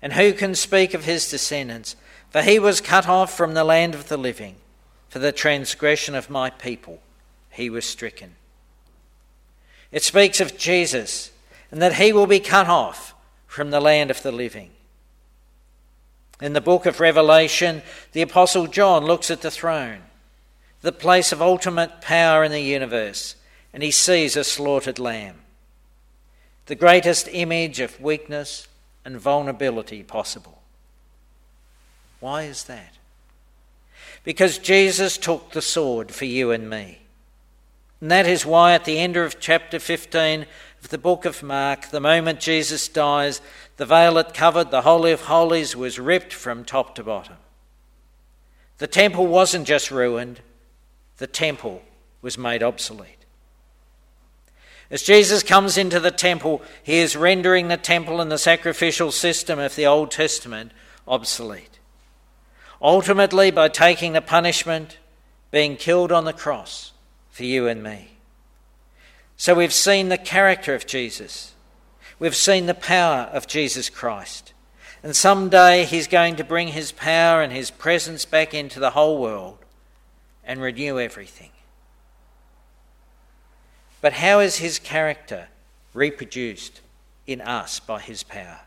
And 0.01 0.15
who 0.15 0.33
can 0.33 0.55
speak 0.55 0.95
of 0.95 1.05
his 1.05 1.29
descendants? 1.31 1.95
For 2.31 2.41
he 2.41 2.59
was 2.59 2.81
cut 2.81 3.07
off 3.07 3.37
from 3.37 3.53
the 3.53 3.65
land 3.65 3.95
of 3.95 4.09
the 4.09 4.17
living. 4.17 4.57
For 5.11 5.19
the 5.19 5.31
transgression 5.31 6.15
of 6.15 6.31
my 6.31 6.49
people 6.49 7.01
he 7.51 7.69
was 7.69 7.85
stricken. 7.85 8.37
It 9.93 10.03
speaks 10.03 10.41
of 10.41 10.57
Jesus 10.57 11.33
and 11.71 11.83
that 11.83 11.97
he 11.97 12.15
will 12.15 12.27
be 12.27 12.41
cut 12.41 12.67
off 12.67 13.15
from 13.47 13.71
the 13.71 13.81
land 13.81 14.11
of 14.11 14.23
the 14.23 14.33
living. 14.33 14.71
In 16.41 16.55
the 16.55 16.63
book 16.63 16.87
of 16.87 16.99
Revelation, 16.99 17.83
the 18.13 18.23
Apostle 18.23 18.69
John 18.69 19.05
looks 19.05 19.31
at 19.31 19.43
the 19.43 19.51
throne, 19.51 20.01
the 20.83 20.93
place 20.93 21.33
of 21.33 21.43
ultimate 21.43 22.01
power 22.01 22.45
in 22.45 22.53
the 22.53 22.61
universe, 22.61 23.37
and 23.73 23.83
he 23.83 23.91
sees 23.91 24.37
a 24.37 24.45
slaughtered 24.45 24.99
lamb, 24.99 25.37
the 26.67 26.75
greatest 26.75 27.29
image 27.33 27.81
of 27.81 28.01
weakness 28.01 28.69
and 29.05 29.19
vulnerability 29.19 30.03
possible. 30.03 30.63
Why 32.21 32.43
is 32.43 32.65
that? 32.65 32.99
because 34.25 34.59
Jesus 34.59 35.17
took 35.17 35.53
the 35.53 35.63
sword 35.63 36.11
for 36.11 36.25
you 36.25 36.51
and 36.51 36.69
me. 36.69 36.99
And 38.01 38.11
that 38.11 38.27
is 38.27 38.47
why 38.47 38.73
at 38.75 38.85
the 38.85 38.99
end 38.99 39.17
of 39.17 39.41
chapter 39.41 39.79
15 39.79 40.47
of 40.83 40.89
the 40.89 40.99
book 40.99 41.25
of 41.25 41.43
Mark, 41.43 41.91
the 41.91 42.01
moment 42.01 42.41
Jesus 42.41 42.89
dies, 42.89 43.41
the 43.77 43.87
veil 43.87 44.15
that 44.15 44.35
covered 44.35 44.71
the 44.71 44.83
Holy 44.83 45.13
of 45.13 45.23
Holies 45.23 45.77
was 45.77 45.99
ripped 45.99 46.33
from 46.33 46.65
top 46.65 46.95
to 46.95 47.03
bottom. 47.03 47.37
The 48.79 48.87
temple 48.87 49.27
wasn't 49.27 49.67
just 49.67 49.91
ruined, 49.91 50.41
the 51.21 51.29
temple 51.29 51.81
was 52.21 52.37
made 52.37 52.63
obsolete. 52.63 53.25
As 54.91 55.03
Jesus 55.03 55.45
comes 55.45 55.79
into 55.79 56.01
the 56.01 56.11
temple, 56.11 56.61
he 56.83 56.99
is 56.99 57.15
rendering 57.15 57.69
the 57.69 57.77
temple 57.77 58.21
and 58.21 58.33
the 58.33 58.39
sacrificial 58.39 59.13
system 59.13 59.61
of 59.61 59.77
the 59.77 59.87
Old 59.87 60.11
Testament 60.11 60.73
obsolete 61.07 61.71
ultimately 62.81 63.51
by 63.51 63.69
taking 63.69 64.13
the 64.13 64.23
punishment, 64.23 64.99
being 65.51 65.77
killed 65.77 66.13
on 66.13 66.25
the 66.25 66.33
cross 66.33 66.93
for 67.31 67.45
you 67.45 67.67
and 67.69 67.83
me. 67.83 68.13
So 69.37 69.55
we've 69.55 69.73
seen 69.73 70.09
the 70.09 70.19
character 70.19 70.75
of 70.75 70.87
Jesus. 70.87 71.55
We've 72.19 72.37
seen 72.37 72.67
the 72.67 72.75
power 72.75 73.31
of 73.33 73.47
Jesus 73.47 73.89
Christ. 73.89 74.53
And 75.03 75.17
someday 75.17 75.85
he's 75.85 76.07
going 76.07 76.37
to 76.37 76.45
bring 76.45 76.69
his 76.69 76.93
power 76.93 77.41
and 77.41 77.53
his 77.53 77.71
presence 77.71 78.25
back 78.25 78.53
into 78.53 78.81
the 78.81 78.91
whole 78.91 79.19
world 79.19 79.59
and 80.51 80.61
renew 80.61 80.99
everything. 80.99 81.53
But 84.01 84.15
how 84.15 84.41
is 84.41 84.57
his 84.57 84.81
character 84.81 85.47
reproduced 85.95 86.81
in 87.25 87.41
us 87.41 87.79
by 87.79 88.01
his 88.01 88.25
power? 88.25 88.63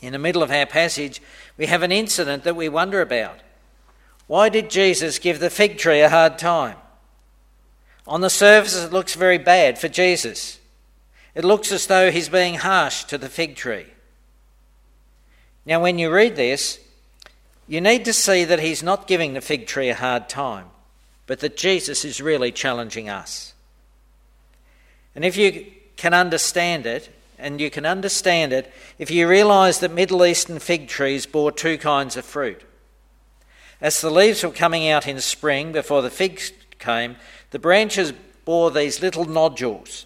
In 0.00 0.12
the 0.12 0.20
middle 0.20 0.44
of 0.44 0.52
our 0.52 0.66
passage, 0.66 1.20
we 1.58 1.66
have 1.66 1.82
an 1.82 1.90
incident 1.90 2.44
that 2.44 2.54
we 2.54 2.68
wonder 2.68 3.00
about. 3.00 3.40
Why 4.28 4.48
did 4.48 4.70
Jesus 4.70 5.18
give 5.18 5.40
the 5.40 5.50
fig 5.50 5.78
tree 5.78 6.00
a 6.00 6.08
hard 6.08 6.38
time? 6.38 6.76
On 8.06 8.20
the 8.20 8.30
surface, 8.30 8.76
it 8.76 8.92
looks 8.92 9.16
very 9.16 9.38
bad 9.38 9.80
for 9.80 9.88
Jesus. 9.88 10.60
It 11.34 11.44
looks 11.44 11.72
as 11.72 11.88
though 11.88 12.12
he's 12.12 12.28
being 12.28 12.54
harsh 12.54 13.02
to 13.04 13.18
the 13.18 13.28
fig 13.28 13.56
tree. 13.56 13.86
Now, 15.66 15.82
when 15.82 15.98
you 15.98 16.08
read 16.08 16.36
this, 16.36 16.78
you 17.72 17.80
need 17.80 18.04
to 18.04 18.12
see 18.12 18.44
that 18.44 18.60
he's 18.60 18.82
not 18.82 19.08
giving 19.08 19.32
the 19.32 19.40
fig 19.40 19.66
tree 19.66 19.88
a 19.88 19.94
hard 19.94 20.28
time, 20.28 20.66
but 21.26 21.40
that 21.40 21.56
Jesus 21.56 22.04
is 22.04 22.20
really 22.20 22.52
challenging 22.52 23.08
us. 23.08 23.54
And 25.14 25.24
if 25.24 25.38
you 25.38 25.72
can 25.96 26.12
understand 26.12 26.84
it, 26.84 27.08
and 27.38 27.62
you 27.62 27.70
can 27.70 27.86
understand 27.86 28.52
it 28.52 28.70
if 28.98 29.10
you 29.10 29.26
realize 29.26 29.80
that 29.80 29.90
Middle 29.90 30.22
Eastern 30.22 30.58
fig 30.58 30.86
trees 30.86 31.24
bore 31.24 31.50
two 31.50 31.78
kinds 31.78 32.14
of 32.18 32.26
fruit. 32.26 32.62
As 33.80 34.02
the 34.02 34.10
leaves 34.10 34.44
were 34.44 34.50
coming 34.50 34.90
out 34.90 35.08
in 35.08 35.18
spring 35.22 35.72
before 35.72 36.02
the 36.02 36.10
figs 36.10 36.52
came, 36.78 37.16
the 37.52 37.58
branches 37.58 38.12
bore 38.44 38.70
these 38.70 39.00
little 39.00 39.24
nodules, 39.24 40.04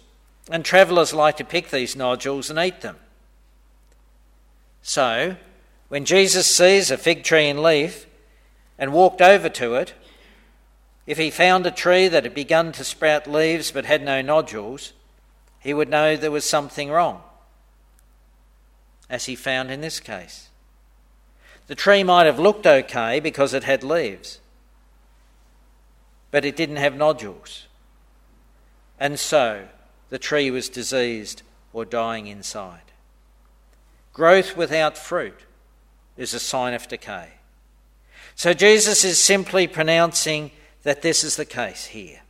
and 0.49 0.63
travellers 0.63 1.13
like 1.13 1.35
to 1.35 1.43
pick 1.43 1.69
these 1.69 1.97
nodules 1.97 2.49
and 2.49 2.59
eat 2.59 2.79
them. 2.79 2.95
So, 4.81 5.35
when 5.89 6.05
Jesus 6.05 6.53
sees 6.53 6.91
a 6.91 6.97
fig 6.97 7.23
tree 7.23 7.47
in 7.47 7.63
leaf 7.63 8.05
and 8.77 8.91
walked 8.91 9.21
over 9.21 9.49
to 9.49 9.75
it, 9.75 9.93
if 11.05 11.17
he 11.17 11.31
found 11.31 11.65
a 11.65 11.71
tree 11.71 12.09
that 12.09 12.25
had 12.25 12.33
begun 12.33 12.73
to 12.73 12.83
sprout 12.83 13.27
leaves 13.27 13.71
but 13.71 13.85
had 13.85 14.03
no 14.03 14.21
nodules, 14.21 14.91
he 15.59 15.73
would 15.73 15.89
know 15.89 16.15
there 16.17 16.31
was 16.31 16.43
something 16.43 16.89
wrong 16.89 17.21
as 19.09 19.25
he 19.25 19.35
found 19.35 19.71
in 19.71 19.79
this 19.79 20.01
case. 20.01 20.49
The 21.67 21.75
tree 21.75 22.03
might 22.03 22.25
have 22.25 22.39
looked 22.39 22.67
okay 22.67 23.21
because 23.21 23.53
it 23.53 23.63
had 23.63 23.83
leaves, 23.83 24.39
but 26.31 26.43
it 26.43 26.57
didn't 26.57 26.75
have 26.77 26.95
nodules. 26.95 27.67
And 28.99 29.17
so 29.17 29.67
the 30.09 30.19
tree 30.19 30.51
was 30.51 30.67
diseased 30.67 31.43
or 31.71 31.85
dying 31.85 32.27
inside. 32.27 32.81
Growth 34.13 34.57
without 34.57 34.97
fruit 34.97 35.46
is 36.17 36.33
a 36.33 36.39
sign 36.39 36.73
of 36.73 36.87
decay. 36.87 37.29
So 38.35 38.53
Jesus 38.53 39.03
is 39.03 39.17
simply 39.17 39.67
pronouncing 39.67 40.51
that 40.83 41.01
this 41.01 41.23
is 41.23 41.35
the 41.35 41.45
case 41.45 41.85
here. 41.85 42.21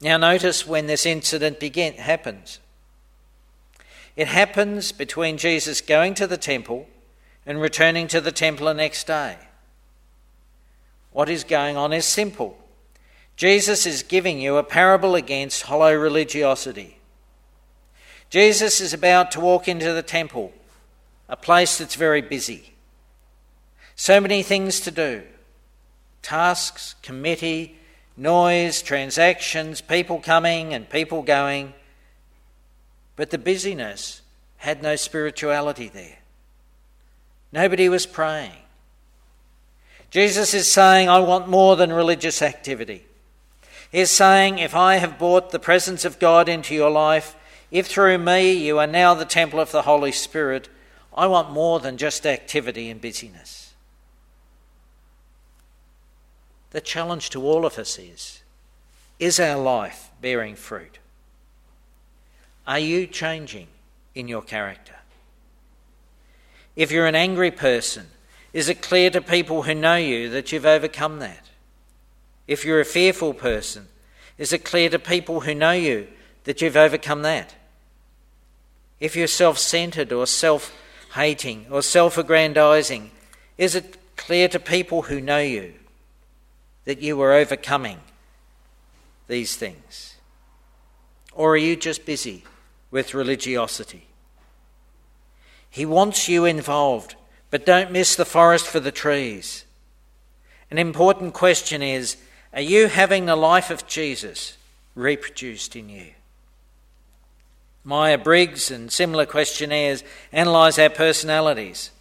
Now, 0.00 0.18
notice 0.18 0.66
when 0.66 0.86
this 0.86 1.06
incident 1.06 1.58
begin, 1.58 1.94
happens. 1.94 2.60
It 4.14 4.28
happens 4.28 4.92
between 4.92 5.38
Jesus 5.38 5.80
going 5.80 6.14
to 6.14 6.26
the 6.26 6.36
temple 6.36 6.88
and 7.44 7.60
returning 7.60 8.08
to 8.08 8.20
the 8.20 8.32
temple 8.32 8.66
the 8.66 8.74
next 8.74 9.06
day. 9.06 9.36
What 11.12 11.28
is 11.28 11.44
going 11.44 11.76
on 11.76 11.92
is 11.92 12.04
simple. 12.04 12.58
Jesus 13.36 13.86
is 13.86 14.02
giving 14.02 14.40
you 14.40 14.56
a 14.56 14.62
parable 14.62 15.14
against 15.14 15.62
hollow 15.62 15.94
religiosity. 15.94 16.98
Jesus 18.30 18.80
is 18.80 18.92
about 18.92 19.30
to 19.32 19.40
walk 19.40 19.68
into 19.68 19.92
the 19.92 20.02
temple, 20.02 20.52
a 21.28 21.36
place 21.36 21.78
that's 21.78 21.94
very 21.94 22.22
busy. 22.22 22.74
So 23.94 24.20
many 24.20 24.42
things 24.42 24.80
to 24.80 24.90
do 24.90 25.22
tasks, 26.22 26.96
committee, 27.02 27.76
noise, 28.16 28.82
transactions, 28.82 29.80
people 29.80 30.18
coming 30.18 30.74
and 30.74 30.90
people 30.90 31.22
going. 31.22 31.72
But 33.14 33.30
the 33.30 33.38
busyness 33.38 34.22
had 34.58 34.82
no 34.82 34.96
spirituality 34.96 35.88
there. 35.88 36.18
Nobody 37.52 37.88
was 37.88 38.06
praying. 38.06 38.52
Jesus 40.10 40.52
is 40.54 40.70
saying, 40.70 41.08
I 41.08 41.20
want 41.20 41.48
more 41.48 41.76
than 41.76 41.92
religious 41.92 42.42
activity. 42.42 43.04
He's 43.90 44.10
saying, 44.10 44.58
If 44.58 44.74
I 44.74 44.96
have 44.96 45.18
brought 45.18 45.50
the 45.50 45.58
presence 45.58 46.04
of 46.04 46.18
God 46.18 46.48
into 46.48 46.74
your 46.74 46.90
life, 46.90 47.36
if 47.70 47.86
through 47.86 48.18
me 48.18 48.52
you 48.52 48.78
are 48.78 48.86
now 48.86 49.14
the 49.14 49.24
temple 49.24 49.60
of 49.60 49.72
the 49.72 49.82
Holy 49.82 50.12
Spirit, 50.12 50.68
I 51.16 51.26
want 51.26 51.50
more 51.50 51.80
than 51.80 51.96
just 51.96 52.26
activity 52.26 52.90
and 52.90 53.00
busyness. 53.00 53.74
The 56.70 56.80
challenge 56.80 57.30
to 57.30 57.42
all 57.42 57.64
of 57.64 57.78
us 57.78 57.98
is 57.98 58.42
Is 59.18 59.40
our 59.40 59.60
life 59.60 60.10
bearing 60.20 60.56
fruit? 60.56 60.98
Are 62.66 62.78
you 62.78 63.06
changing 63.06 63.68
in 64.14 64.28
your 64.28 64.42
character? 64.42 64.96
If 66.74 66.90
you're 66.90 67.06
an 67.06 67.14
angry 67.14 67.50
person, 67.50 68.08
is 68.52 68.68
it 68.68 68.82
clear 68.82 69.08
to 69.10 69.20
people 69.22 69.62
who 69.62 69.74
know 69.74 69.96
you 69.96 70.28
that 70.30 70.52
you've 70.52 70.66
overcome 70.66 71.20
that? 71.20 71.46
If 72.46 72.64
you're 72.64 72.80
a 72.80 72.84
fearful 72.84 73.32
person, 73.32 73.88
is 74.36 74.52
it 74.52 74.64
clear 74.64 74.90
to 74.90 74.98
people 74.98 75.40
who 75.40 75.54
know 75.54 75.72
you 75.72 76.08
that 76.44 76.60
you've 76.60 76.76
overcome 76.76 77.22
that? 77.22 77.54
If 79.00 79.16
you're 79.16 79.26
self 79.26 79.58
centered 79.58 80.12
or 80.12 80.26
self 80.26 80.72
hating 81.16 81.66
or 81.70 81.82
self 81.82 82.16
aggrandizing, 82.16 83.10
is 83.58 83.74
it 83.74 83.96
clear 84.16 84.48
to 84.48 84.60
people 84.60 85.02
who 85.02 85.20
know 85.20 85.40
you 85.40 85.74
that 86.84 87.02
you 87.02 87.20
are 87.20 87.32
overcoming 87.32 87.98
these 89.26 89.56
things? 89.56 90.14
Or 91.32 91.54
are 91.54 91.58
you 91.58 91.76
just 91.76 92.06
busy 92.06 92.44
with 92.90 93.14
religiosity? 93.14 94.06
He 95.68 95.84
wants 95.84 96.28
you 96.28 96.44
involved, 96.44 97.16
but 97.50 97.66
don't 97.66 97.92
miss 97.92 98.16
the 98.16 98.24
forest 98.24 98.66
for 98.66 98.80
the 98.80 98.92
trees. 98.92 99.64
An 100.70 100.78
important 100.78 101.34
question 101.34 101.82
is 101.82 102.16
are 102.52 102.62
you 102.62 102.88
having 102.88 103.26
the 103.26 103.36
life 103.36 103.70
of 103.70 103.86
Jesus 103.86 104.56
reproduced 104.94 105.76
in 105.76 105.88
you? 105.88 106.15
Myers 107.86 108.20
Briggs 108.24 108.72
and 108.72 108.90
similar 108.90 109.26
questionnaires 109.26 110.02
analyse 110.32 110.76
our 110.76 110.90
personalities. 110.90 111.92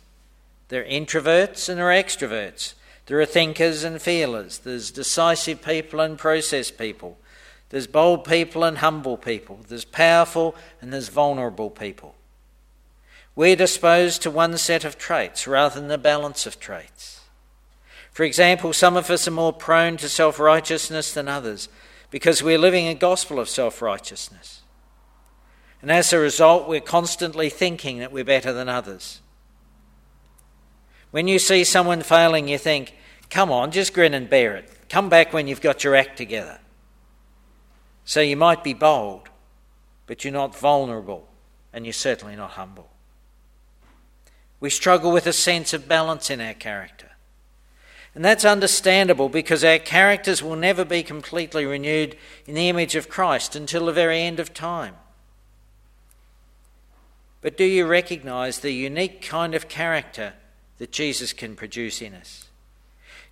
There 0.69 0.81
are 0.81 0.85
introverts 0.85 1.69
and 1.69 1.77
there 1.77 1.91
are 1.91 2.03
extroverts. 2.03 2.73
There 3.05 3.21
are 3.21 3.25
thinkers 3.27 3.83
and 3.83 4.01
feelers. 4.01 4.57
There's 4.57 4.89
decisive 4.89 5.61
people 5.61 5.99
and 5.99 6.17
process 6.17 6.71
people. 6.71 7.19
There's 7.69 7.85
bold 7.85 8.25
people 8.25 8.63
and 8.63 8.79
humble 8.79 9.15
people. 9.15 9.59
There's 9.67 9.85
powerful 9.85 10.55
and 10.81 10.91
there's 10.91 11.09
vulnerable 11.09 11.69
people. 11.69 12.15
We're 13.35 13.55
disposed 13.55 14.23
to 14.23 14.31
one 14.31 14.57
set 14.57 14.85
of 14.85 14.97
traits 14.97 15.45
rather 15.45 15.79
than 15.79 15.87
the 15.87 15.99
balance 15.99 16.47
of 16.47 16.59
traits. 16.59 17.21
For 18.11 18.23
example, 18.23 18.73
some 18.73 18.97
of 18.97 19.11
us 19.11 19.27
are 19.27 19.31
more 19.31 19.53
prone 19.53 19.97
to 19.97 20.09
self 20.09 20.39
righteousness 20.39 21.13
than 21.13 21.27
others 21.27 21.69
because 22.09 22.41
we're 22.41 22.57
living 22.57 22.87
a 22.87 22.95
gospel 22.95 23.39
of 23.39 23.49
self 23.49 23.83
righteousness. 23.83 24.61
And 25.85 25.91
as 25.91 26.11
a 26.13 26.17
result, 26.17 26.67
we're 26.67 26.81
constantly 26.81 27.47
thinking 27.47 27.99
that 27.99 28.11
we're 28.11 28.23
better 28.23 28.51
than 28.51 28.67
others. 28.67 29.21
When 31.11 31.27
you 31.27 31.37
see 31.37 31.63
someone 31.63 32.01
failing, 32.01 32.47
you 32.47 32.57
think, 32.57 32.95
come 33.29 33.51
on, 33.51 33.69
just 33.69 33.93
grin 33.93 34.15
and 34.15 34.27
bear 34.27 34.55
it. 34.55 34.89
Come 34.89 35.09
back 35.09 35.31
when 35.31 35.45
you've 35.45 35.61
got 35.61 35.83
your 35.83 35.95
act 35.95 36.17
together. 36.17 36.57
So 38.03 38.19
you 38.19 38.35
might 38.35 38.63
be 38.63 38.73
bold, 38.73 39.29
but 40.07 40.23
you're 40.23 40.33
not 40.33 40.57
vulnerable, 40.57 41.27
and 41.71 41.85
you're 41.85 41.93
certainly 41.93 42.35
not 42.35 42.53
humble. 42.53 42.89
We 44.59 44.71
struggle 44.71 45.11
with 45.11 45.27
a 45.27 45.33
sense 45.33 45.71
of 45.71 45.87
balance 45.87 46.31
in 46.31 46.41
our 46.41 46.55
character. 46.55 47.11
And 48.15 48.25
that's 48.25 48.43
understandable 48.43 49.29
because 49.29 49.63
our 49.63 49.77
characters 49.77 50.41
will 50.41 50.55
never 50.55 50.83
be 50.83 51.03
completely 51.03 51.63
renewed 51.63 52.17
in 52.47 52.55
the 52.55 52.69
image 52.69 52.95
of 52.95 53.07
Christ 53.07 53.55
until 53.55 53.85
the 53.85 53.93
very 53.93 54.21
end 54.21 54.39
of 54.39 54.51
time. 54.51 54.95
But 57.45 57.57
do 57.57 57.63
you 57.63 57.85
recognize 57.85 58.57
the 58.57 58.71
unique 58.71 59.21
kind 59.21 59.53
of 59.53 59.67
character 59.67 60.33
that 60.79 60.91
Jesus 60.91 61.31
can 61.31 61.55
produce 61.55 62.01
in 62.01 62.15
us? 62.15 62.47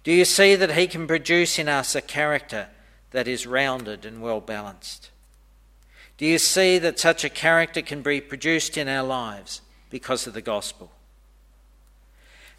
Do 0.03 0.11
you 0.11 0.23
see 0.23 0.53
that 0.53 0.73
he 0.73 0.85
can 0.85 1.07
produce 1.07 1.57
in 1.57 1.67
us 1.67 1.95
a 1.95 2.01
character 2.01 2.67
that 3.09 3.27
is 3.27 3.47
rounded 3.47 4.05
and 4.05 4.21
well 4.21 4.39
balanced? 4.39 5.09
Do 6.19 6.27
you 6.27 6.37
see 6.37 6.77
that 6.77 6.99
such 6.99 7.23
a 7.23 7.29
character 7.29 7.81
can 7.81 8.03
be 8.03 8.21
produced 8.21 8.77
in 8.77 8.87
our 8.87 9.01
lives 9.01 9.61
because 9.89 10.27
of 10.27 10.35
the 10.35 10.43
gospel? 10.43 10.91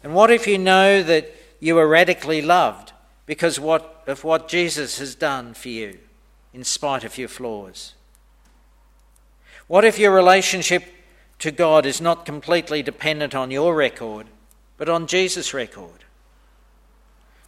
And 0.03 0.13
what 0.13 0.31
if 0.31 0.47
you 0.47 0.57
know 0.57 1.01
that 1.03 1.33
you 1.61 1.77
are 1.77 1.87
radically 1.87 2.41
loved 2.41 2.91
because 3.25 3.61
what, 3.61 4.03
of 4.07 4.25
what 4.25 4.49
Jesus 4.49 4.99
has 4.99 5.15
done 5.15 5.53
for 5.53 5.69
you, 5.69 5.99
in 6.53 6.65
spite 6.65 7.05
of 7.05 7.17
your 7.17 7.29
flaws? 7.29 7.93
What 9.67 9.85
if 9.85 9.97
your 9.97 10.11
relationship 10.11 10.94
to 11.39 11.51
God 11.51 11.85
is 11.85 12.01
not 12.01 12.25
completely 12.25 12.81
dependent 12.81 13.35
on 13.35 13.51
your 13.51 13.75
record, 13.75 14.27
but 14.77 14.89
on 14.89 15.07
Jesus' 15.07 15.53
record? 15.53 16.05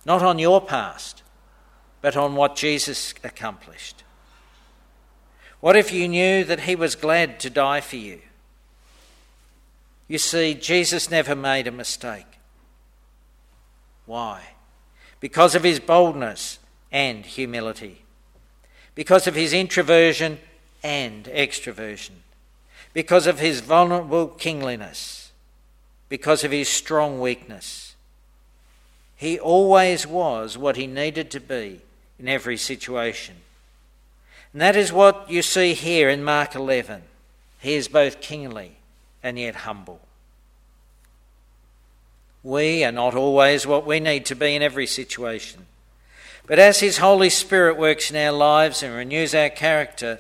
Not 0.06 0.22
on 0.22 0.40
your 0.40 0.62
past, 0.62 1.24
but 2.02 2.16
on 2.16 2.36
what 2.36 2.56
Jesus 2.56 3.14
accomplished. 3.24 4.04
What 5.60 5.76
if 5.76 5.92
you 5.92 6.08
knew 6.08 6.44
that 6.44 6.62
He 6.62 6.76
was 6.76 6.96
glad 6.96 7.40
to 7.42 7.50
die 7.50 7.82
for 7.82 7.96
you? 7.96 8.22
You 10.08 10.18
see, 10.18 10.54
Jesus 10.54 11.12
never 11.12 11.36
made 11.36 11.68
a 11.68 11.72
mistake. 11.72 12.26
Why? 14.06 14.42
Because 15.20 15.54
of 15.54 15.64
his 15.64 15.80
boldness 15.80 16.60
and 16.92 17.26
humility, 17.26 18.04
because 18.96 19.28
of 19.28 19.36
his 19.36 19.54
introversion 19.54 20.40
and 20.82 21.26
extroversion, 21.26 22.22
because 22.98 23.28
of 23.28 23.38
his 23.38 23.60
vulnerable 23.60 24.26
kingliness, 24.26 25.32
because 26.10 26.44
of 26.44 26.50
his 26.50 26.68
strong 26.68 27.20
weakness. 27.20 27.96
He 29.16 29.38
always 29.38 30.08
was 30.08 30.58
what 30.58 30.78
he 30.78 30.88
needed 30.88 31.30
to 31.30 31.40
be 31.40 31.82
in 32.18 32.28
every 32.28 32.58
situation. 32.58 33.36
And 34.52 34.64
that 34.64 34.76
is 34.76 34.92
what 34.92 35.30
you 35.30 35.44
see 35.44 35.76
here 35.76 36.10
in 36.10 36.24
Mark 36.24 36.56
11. 36.56 37.04
He 37.60 37.76
is 37.76 37.88
both 37.88 38.20
kingly 38.20 38.78
and 39.22 39.38
yet 39.38 39.58
humble. 39.58 40.02
We 42.42 42.84
are 42.84 42.92
not 42.92 43.14
always 43.14 43.68
what 43.68 43.86
we 43.86 44.00
need 44.00 44.26
to 44.26 44.36
be 44.36 44.56
in 44.56 44.64
every 44.64 44.88
situation. 44.88 45.68
But 46.48 46.58
as 46.58 46.80
His 46.80 46.98
Holy 46.98 47.30
Spirit 47.30 47.78
works 47.78 48.10
in 48.10 48.18
our 48.18 48.32
lives 48.32 48.82
and 48.82 48.96
renews 48.96 49.36
our 49.36 49.52
character 49.52 50.20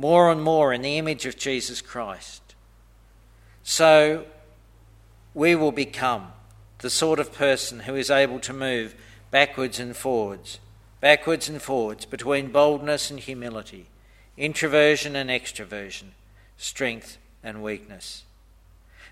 more 0.00 0.32
and 0.32 0.42
more 0.42 0.72
in 0.72 0.80
the 0.80 0.96
image 0.96 1.26
of 1.26 1.36
Jesus 1.36 1.82
Christ, 1.82 2.54
so 3.62 4.24
we 5.34 5.54
will 5.54 5.72
become 5.72 6.32
the 6.78 6.88
sort 6.88 7.18
of 7.18 7.34
person 7.34 7.80
who 7.80 7.94
is 7.94 8.10
able 8.10 8.40
to 8.40 8.54
move 8.54 8.94
backwards 9.30 9.78
and 9.78 9.94
forwards, 9.94 10.58
backwards 11.02 11.50
and 11.50 11.60
forwards 11.60 12.06
between 12.06 12.50
boldness 12.50 13.10
and 13.10 13.20
humility, 13.20 13.88
introversion 14.38 15.14
and 15.14 15.28
extroversion, 15.28 16.12
strength 16.56 17.18
and 17.44 17.62
weakness. 17.62 18.24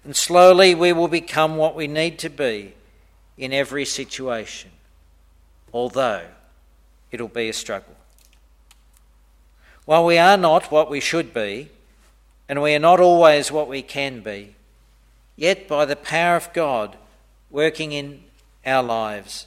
And 0.04 0.16
slowly 0.16 0.74
we 0.74 0.94
will 0.94 1.08
become 1.08 1.58
what 1.58 1.74
we 1.74 1.86
need 1.86 2.18
to 2.20 2.30
be 2.30 2.72
in 3.36 3.52
every 3.52 3.84
situation, 3.84 4.70
although 5.70 6.24
it'll 7.12 7.28
be 7.28 7.50
a 7.50 7.52
struggle. 7.52 7.97
While 9.88 10.04
we 10.04 10.18
are 10.18 10.36
not 10.36 10.70
what 10.70 10.90
we 10.90 11.00
should 11.00 11.32
be, 11.32 11.70
and 12.46 12.60
we 12.60 12.74
are 12.74 12.78
not 12.78 13.00
always 13.00 13.50
what 13.50 13.68
we 13.68 13.80
can 13.80 14.20
be, 14.20 14.54
yet 15.34 15.66
by 15.66 15.86
the 15.86 15.96
power 15.96 16.36
of 16.36 16.52
God 16.52 16.98
working 17.50 17.92
in 17.92 18.24
our 18.66 18.82
lives, 18.82 19.46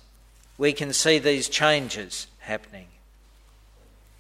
we 0.58 0.74
can 0.74 0.94
see 0.94 1.20
these 1.20 1.48
changes 1.48 2.26
happening. 2.40 2.88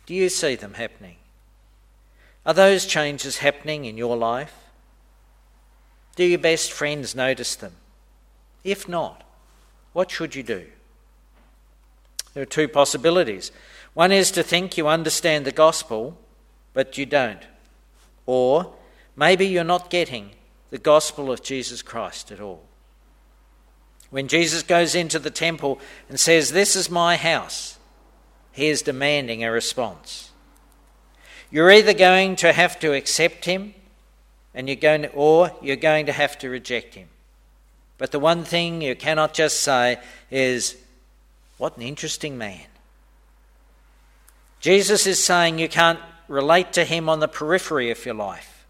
Do 0.05 0.13
you 0.13 0.29
see 0.29 0.53
them 0.53 0.75
happening? 0.75 1.15
Are 2.45 2.53
those 2.53 2.85
changes 2.85 3.37
happening 3.37 3.85
in 3.85 3.97
your 3.97 4.15
life? 4.15 4.53
Do 6.15 6.23
your 6.23 6.37
best 6.37 6.71
friends 6.71 7.15
notice 7.15 7.55
them? 7.55 7.73
If 8.63 8.87
not, 8.87 9.23
what 9.93 10.11
should 10.11 10.35
you 10.35 10.43
do? 10.43 10.67
There 12.35 12.43
are 12.43 12.45
two 12.45 12.67
possibilities. 12.67 13.51
One 13.93 14.11
is 14.11 14.31
to 14.31 14.43
think 14.43 14.77
you 14.77 14.87
understand 14.87 15.45
the 15.45 15.51
gospel, 15.51 16.17
but 16.73 16.97
you 16.97 17.05
don't. 17.05 17.41
Or 18.25 18.73
maybe 19.15 19.45
you're 19.45 19.63
not 19.63 19.89
getting 19.89 20.31
the 20.69 20.77
gospel 20.77 21.31
of 21.31 21.43
Jesus 21.43 21.81
Christ 21.81 22.31
at 22.31 22.39
all. 22.39 22.63
When 24.09 24.27
Jesus 24.27 24.63
goes 24.63 24.95
into 24.95 25.19
the 25.19 25.29
temple 25.29 25.79
and 26.09 26.19
says, 26.19 26.51
This 26.51 26.75
is 26.75 26.89
my 26.89 27.17
house, 27.17 27.77
he 28.51 28.67
is 28.67 28.81
demanding 28.81 29.43
a 29.43 29.51
response. 29.51 30.31
You're 31.49 31.71
either 31.71 31.93
going 31.93 32.37
to 32.37 32.53
have 32.53 32.79
to 32.79 32.93
accept 32.93 33.43
him 33.43 33.73
and 34.53 34.67
you're 34.67 34.77
going 34.77 35.03
to, 35.03 35.11
or 35.11 35.51
you're 35.61 35.75
going 35.75 36.05
to 36.05 36.13
have 36.13 36.37
to 36.39 36.49
reject 36.49 36.95
him. 36.95 37.07
But 37.97 38.11
the 38.11 38.19
one 38.19 38.43
thing 38.43 38.81
you 38.81 38.95
cannot 38.95 39.33
just 39.33 39.61
say 39.61 39.99
is, 40.29 40.77
What 41.57 41.75
an 41.75 41.83
interesting 41.83 42.37
man. 42.37 42.65
Jesus 44.61 45.07
is 45.07 45.21
saying 45.21 45.57
you 45.57 45.67
can't 45.67 45.99
relate 46.27 46.71
to 46.73 46.85
him 46.85 47.09
on 47.09 47.19
the 47.19 47.27
periphery 47.27 47.91
of 47.91 48.05
your 48.05 48.15
life. 48.15 48.65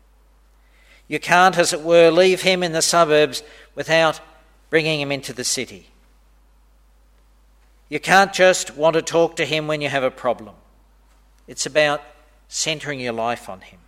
You 1.08 1.20
can't, 1.20 1.58
as 1.58 1.74
it 1.74 1.82
were, 1.82 2.10
leave 2.10 2.42
him 2.42 2.64
in 2.64 2.72
the 2.72 2.82
suburbs 2.82 3.44
without 3.76 4.22
bringing 4.70 5.02
him 5.02 5.12
into 5.12 5.34
the 5.34 5.44
city. 5.44 5.88
You 7.90 8.00
can't 8.00 8.32
just 8.32 8.78
want 8.78 8.94
to 8.94 9.02
talk 9.02 9.36
to 9.36 9.46
him 9.46 9.68
when 9.68 9.82
you 9.82 9.90
have 9.90 10.04
a 10.04 10.10
problem. 10.10 10.56
It's 11.46 11.66
about 11.66 12.02
centering 12.48 13.02
your 13.02 13.12
life 13.12 13.50
on 13.50 13.60
him. 13.60 13.80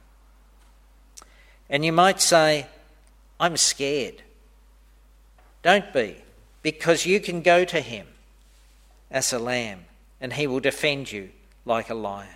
And 1.70 1.86
you 1.86 1.94
might 1.94 2.20
say, 2.20 2.68
I'm 3.40 3.56
scared. 3.56 4.22
Don't 5.62 5.94
be, 5.94 6.18
because 6.62 7.06
you 7.06 7.22
can 7.22 7.42
go 7.42 7.64
to 7.64 7.80
him 7.80 8.08
as 9.10 9.32
a 9.32 9.40
lamb 9.40 9.86
and 10.20 10.34
he 10.34 10.48
will 10.48 10.60
defend 10.60 11.10
you 11.10 11.30
like 11.66 11.90
a 11.90 11.96
lion. 11.96 12.30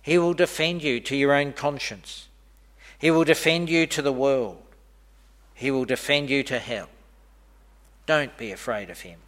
He 0.00 0.18
will 0.18 0.34
defend 0.34 0.82
you 0.82 1.00
to 1.00 1.16
your 1.16 1.32
own 1.32 1.52
conscience. 1.52 2.28
He 2.98 3.10
will 3.10 3.24
defend 3.24 3.68
you 3.68 3.86
to 3.86 4.02
the 4.02 4.12
world. 4.12 4.62
He 5.54 5.70
will 5.70 5.84
defend 5.84 6.30
you 6.30 6.42
to 6.44 6.58
hell. 6.58 6.88
Don't 8.06 8.36
be 8.36 8.52
afraid 8.52 8.90
of 8.90 9.00
him. 9.00 9.18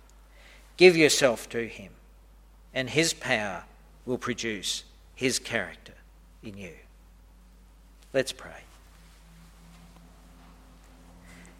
Give 0.76 0.96
yourself 0.96 1.48
to 1.50 1.66
him, 1.66 1.92
and 2.72 2.90
his 2.90 3.12
power 3.12 3.64
will 4.06 4.18
produce 4.18 4.84
his 5.14 5.38
character 5.38 5.94
in 6.42 6.56
you. 6.56 6.74
Let's 8.12 8.32
pray. 8.32 8.62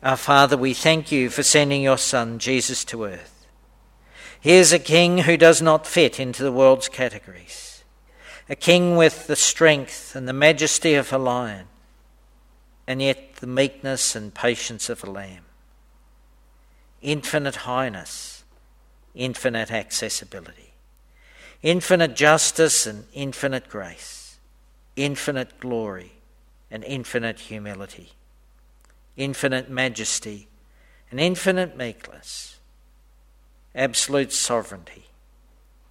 Our 0.03 0.17
Father, 0.17 0.57
we 0.57 0.75
thank 0.75 1.11
you 1.11 1.29
for 1.29 1.43
sending 1.43 1.83
your 1.83 1.99
Son, 1.99 2.39
Jesus, 2.39 2.85
to 2.87 3.05
earth. 3.05 3.38
He 4.41 4.53
is 4.53 4.73
a 4.73 4.79
king 4.79 5.19
who 5.19 5.37
does 5.37 5.61
not 5.61 5.87
fit 5.87 6.21
into 6.21 6.43
the 6.43 6.53
world's 6.53 6.89
categories, 6.89 7.83
a 8.49 8.57
king 8.57 8.97
with 8.97 9.27
the 9.27 9.37
strength 9.37 10.15
and 10.15 10.29
the 10.29 10.33
majesty 10.33 10.95
of 10.95 11.13
a 11.13 11.19
lion, 11.19 11.67
and 12.87 13.03
yet 13.03 13.37
the 13.37 13.47
meekness 13.47 14.15
and 14.15 14.35
patience 14.35 14.89
of 14.89 15.03
a 15.05 15.11
lamb. 15.11 15.45
Infinite 17.03 17.57
highness, 17.57 18.45
infinite 19.15 19.71
accessibility, 19.71 20.75
infinite 21.63 22.15
justice 22.15 22.87
and 22.87 23.05
infinite 23.13 23.69
grace, 23.69 24.39
infinite 24.97 25.61
glory 25.61 26.13
and 26.71 26.85
infinite 26.85 27.41
humility 27.41 28.13
infinite 29.19 29.69
majesty, 29.69 30.49
and 31.11 31.21
infinite 31.21 31.77
meekness, 31.77 32.58
absolute 33.75 34.33
sovereignty, 34.33 35.05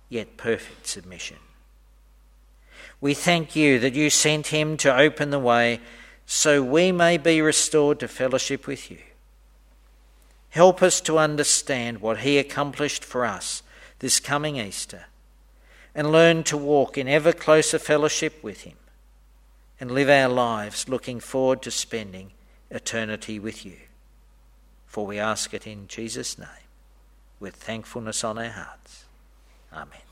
yet 0.09 0.37
perfect 0.37 0.87
submission. 0.87 1.37
We 2.99 3.13
thank 3.13 3.55
you 3.55 3.79
that 3.79 3.93
you 3.93 4.09
sent 4.09 4.47
him 4.47 4.77
to 4.77 4.95
open 4.95 5.29
the 5.29 5.39
way 5.39 5.79
so 6.25 6.61
we 6.61 6.91
may 6.91 7.17
be 7.17 7.41
restored 7.41 7.99
to 7.99 8.07
fellowship 8.07 8.67
with 8.67 8.91
you. 8.91 8.97
Help 10.49 10.81
us 10.81 10.99
to 11.01 11.17
understand 11.17 11.99
what 11.99 12.19
he 12.19 12.37
accomplished 12.37 13.05
for 13.05 13.25
us 13.25 13.63
this 13.99 14.19
coming 14.19 14.57
Easter 14.57 15.05
and 15.95 16.11
learn 16.11 16.43
to 16.43 16.57
walk 16.57 16.97
in 16.97 17.07
ever 17.07 17.33
closer 17.33 17.79
fellowship 17.79 18.43
with 18.43 18.61
him 18.61 18.77
and 19.79 19.91
live 19.91 20.09
our 20.09 20.29
lives 20.29 20.89
looking 20.89 21.19
forward 21.19 21.61
to 21.61 21.71
spending 21.71 22.31
eternity 22.69 23.39
with 23.39 23.65
you. 23.65 23.77
For 24.85 25.05
we 25.05 25.19
ask 25.19 25.53
it 25.53 25.67
in 25.67 25.87
Jesus' 25.87 26.37
name, 26.37 26.47
with 27.39 27.55
thankfulness 27.55 28.23
on 28.23 28.37
our 28.37 28.49
hearts. 28.49 29.05
Amen. 29.71 30.06